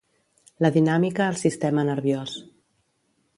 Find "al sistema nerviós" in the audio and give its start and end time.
1.27-2.35